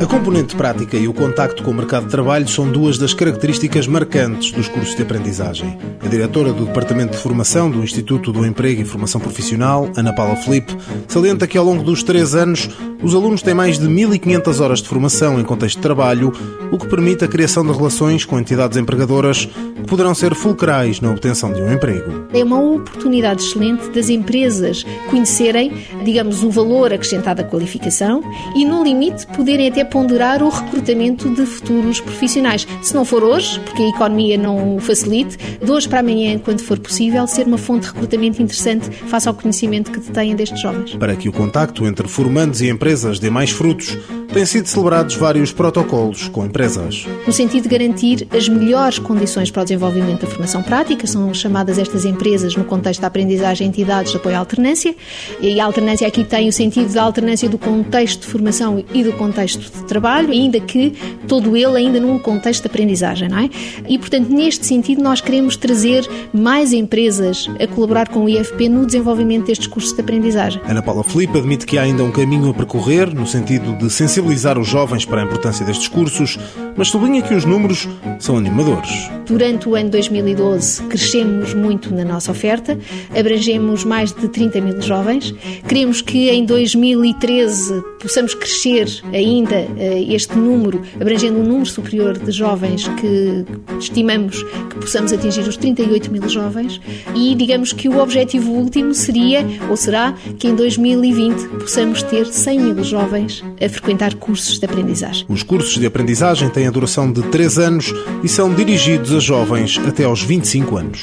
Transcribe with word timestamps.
A 0.00 0.06
componente 0.06 0.54
prática 0.54 0.96
e 0.96 1.08
o 1.08 1.12
contacto 1.12 1.62
com 1.62 1.72
o 1.72 1.74
mercado 1.74 2.04
de 2.04 2.10
trabalho 2.10 2.46
são 2.46 2.70
duas 2.70 2.98
das 2.98 3.12
características 3.12 3.88
marcantes 3.88 4.52
dos 4.52 4.68
cursos 4.68 4.94
de 4.94 5.02
aprendizagem. 5.02 5.76
A 6.00 6.06
diretora 6.06 6.52
do 6.52 6.66
Departamento 6.66 7.16
de 7.16 7.18
Formação 7.18 7.68
do 7.68 7.82
Instituto 7.82 8.32
do 8.32 8.46
Emprego 8.46 8.80
e 8.80 8.84
Formação 8.84 9.20
Profissional, 9.20 9.90
Ana 9.96 10.12
Paula 10.12 10.36
Felipe, 10.36 10.76
salienta 11.08 11.48
que 11.48 11.58
ao 11.58 11.64
longo 11.64 11.82
dos 11.82 12.04
três 12.04 12.36
anos 12.36 12.70
os 13.02 13.14
alunos 13.14 13.42
têm 13.42 13.54
mais 13.54 13.78
de 13.78 13.86
1.500 13.86 14.60
horas 14.60 14.82
de 14.82 14.88
formação 14.88 15.38
em 15.38 15.44
contexto 15.44 15.76
de 15.76 15.82
trabalho, 15.82 16.32
o 16.72 16.76
que 16.76 16.86
permite 16.88 17.24
a 17.24 17.28
criação 17.28 17.64
de 17.64 17.72
relações 17.72 18.24
com 18.24 18.38
entidades 18.38 18.76
empregadoras 18.76 19.46
que 19.46 19.86
poderão 19.86 20.14
ser 20.14 20.34
fulcrais 20.34 21.00
na 21.00 21.10
obtenção 21.10 21.52
de 21.52 21.62
um 21.62 21.72
emprego. 21.72 22.26
É 22.32 22.42
uma 22.42 22.60
oportunidade 22.60 23.42
excelente 23.42 23.88
das 23.90 24.08
empresas 24.08 24.84
conhecerem, 25.08 25.72
digamos, 26.04 26.42
o 26.42 26.50
valor 26.50 26.92
acrescentado 26.92 27.40
à 27.40 27.44
qualificação 27.44 28.20
e, 28.56 28.64
no 28.64 28.82
limite, 28.82 29.26
poderem 29.28 29.68
até 29.68 29.84
ponderar 29.84 30.42
o 30.42 30.48
recrutamento 30.48 31.32
de 31.32 31.46
futuros 31.46 32.00
profissionais. 32.00 32.66
Se 32.82 32.94
não 32.94 33.04
for 33.04 33.22
hoje, 33.22 33.60
porque 33.60 33.82
a 33.82 33.88
economia 33.88 34.36
não 34.36 34.76
o 34.76 34.80
facilite, 34.80 35.36
de 35.62 35.70
hoje 35.70 35.88
para 35.88 36.00
amanhã, 36.00 36.38
quando 36.38 36.60
for 36.60 36.78
possível, 36.78 37.26
ser 37.26 37.46
uma 37.46 37.58
fonte 37.58 37.86
de 37.86 37.92
recrutamento 37.92 38.42
interessante 38.42 38.90
face 38.90 39.28
ao 39.28 39.34
conhecimento 39.34 39.92
que 39.92 40.00
detêm 40.00 40.34
destes 40.34 40.60
jovens. 40.60 40.96
Para 40.96 41.14
que 41.14 41.28
o 41.28 41.32
contacto 41.32 41.86
entre 41.86 42.08
formandos 42.08 42.60
e 42.60 42.68
empresas 42.68 42.87
dê 43.20 43.30
mais 43.30 43.50
frutos, 43.50 43.96
têm 44.32 44.44
sido 44.44 44.66
celebrados 44.66 45.16
vários 45.16 45.52
protocolos 45.52 46.28
com 46.28 46.44
empresas. 46.44 47.06
No 47.26 47.32
sentido 47.32 47.64
de 47.64 47.68
garantir 47.68 48.28
as 48.30 48.48
melhores 48.48 48.98
condições 48.98 49.50
para 49.50 49.62
o 49.62 49.64
desenvolvimento 49.64 50.22
da 50.22 50.26
formação 50.26 50.62
prática, 50.62 51.06
são 51.06 51.32
chamadas 51.32 51.78
estas 51.78 52.04
empresas, 52.04 52.54
no 52.54 52.64
contexto 52.64 53.00
da 53.00 53.06
aprendizagem, 53.06 53.66
entidades 53.66 54.12
de 54.12 54.18
apoio 54.18 54.36
à 54.36 54.38
alternância, 54.38 54.94
e 55.40 55.58
a 55.58 55.64
alternância 55.64 56.06
aqui 56.06 56.24
tem 56.24 56.48
o 56.48 56.52
sentido 56.52 56.92
da 56.92 57.02
alternância 57.02 57.48
do 57.48 57.58
contexto 57.58 58.20
de 58.20 58.26
formação 58.26 58.84
e 58.92 59.02
do 59.02 59.12
contexto 59.14 59.60
de 59.60 59.84
trabalho, 59.84 60.30
ainda 60.30 60.60
que 60.60 60.94
todo 61.26 61.56
ele 61.56 61.76
ainda 61.76 62.00
num 62.00 62.18
contexto 62.18 62.62
de 62.62 62.68
aprendizagem, 62.68 63.28
não 63.28 63.38
é? 63.38 63.50
E, 63.88 63.98
portanto, 63.98 64.28
neste 64.28 64.66
sentido, 64.66 65.02
nós 65.02 65.20
queremos 65.20 65.56
trazer 65.56 66.08
mais 66.32 66.72
empresas 66.72 67.48
a 67.60 67.66
colaborar 67.66 68.08
com 68.08 68.24
o 68.24 68.28
IFP 68.28 68.68
no 68.68 68.86
desenvolvimento 68.86 69.46
destes 69.46 69.66
cursos 69.66 69.92
de 69.92 70.00
aprendizagem. 70.00 70.60
Ana 70.66 70.82
Paula 70.82 71.02
Felipe 71.02 71.38
admite 71.38 71.66
que 71.66 71.78
há 71.78 71.82
ainda 71.82 72.02
um 72.04 72.10
caminho 72.10 72.50
a 72.50 72.54
percorrer, 72.54 73.14
no 73.14 73.26
sentido 73.26 73.76
de 73.76 73.90
sensibilizar 74.18 74.58
os 74.58 74.66
jovens 74.66 75.04
para 75.04 75.22
a 75.22 75.24
importância 75.24 75.64
destes 75.64 75.86
cursos, 75.86 76.38
mas 76.76 76.88
sublinha 76.88 77.22
que 77.22 77.34
os 77.34 77.44
números 77.44 77.88
são 78.18 78.36
animadores. 78.36 79.08
Durante 79.24 79.68
o 79.68 79.74
ano 79.74 79.90
2012, 79.90 80.82
crescemos 80.84 81.54
muito 81.54 81.94
na 81.94 82.04
nossa 82.04 82.32
oferta, 82.32 82.78
abrangemos 83.16 83.84
mais 83.84 84.10
de 84.12 84.26
30 84.28 84.60
mil 84.60 84.80
jovens. 84.80 85.34
Queremos 85.68 86.00
que 86.00 86.30
em 86.30 86.44
2013 86.44 87.82
possamos 88.00 88.34
crescer 88.34 88.88
ainda 89.12 89.66
este 90.08 90.36
número, 90.36 90.82
abrangendo 91.00 91.38
um 91.38 91.44
número 91.44 91.66
superior 91.66 92.18
de 92.18 92.32
jovens 92.32 92.88
que 92.88 93.44
estimamos 93.78 94.42
que 94.70 94.76
possamos 94.80 95.12
atingir 95.12 95.42
os 95.42 95.56
38 95.56 96.10
mil 96.10 96.28
jovens. 96.28 96.80
E 97.14 97.34
digamos 97.34 97.72
que 97.72 97.88
o 97.88 97.98
objetivo 98.00 98.50
último 98.52 98.94
seria, 98.94 99.46
ou 99.68 99.76
será, 99.76 100.14
que 100.38 100.48
em 100.48 100.54
2020 100.54 101.48
possamos 101.58 102.02
ter 102.02 102.26
100 102.26 102.60
mil 102.60 102.82
jovens 102.82 103.44
a 103.62 103.68
frequentar 103.68 104.07
cursos 104.14 104.58
de 104.58 104.64
aprendizagem. 104.64 105.26
Os 105.28 105.42
cursos 105.42 105.78
de 105.78 105.86
aprendizagem 105.86 106.48
têm 106.50 106.66
a 106.66 106.70
duração 106.70 107.10
de 107.12 107.22
3 107.22 107.58
anos 107.58 107.94
e 108.22 108.28
são 108.28 108.54
dirigidos 108.54 109.14
a 109.14 109.20
jovens 109.20 109.78
até 109.86 110.04
aos 110.04 110.22
25 110.22 110.76
anos. 110.76 111.02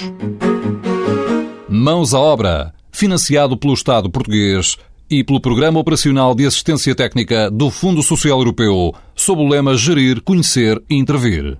Mãos 1.70 2.14
à 2.14 2.20
obra, 2.20 2.74
financiado 2.92 3.58
pelo 3.58 3.74
Estado 3.74 4.10
português 4.10 4.78
e 5.10 5.24
pelo 5.24 5.40
Programa 5.40 5.80
Operacional 5.80 6.34
de 6.34 6.46
Assistência 6.46 6.96
Técnica 6.96 7.52
do 7.52 7.70
Fundo 7.70 8.02
Social 8.02 8.40
Europeu, 8.40 8.94
sob 9.16 9.42
o 9.42 9.48
lema 9.48 9.76
Gerir, 9.76 10.22
Conhecer 10.22 10.82
e 10.90 10.96
Intervir. 10.96 11.58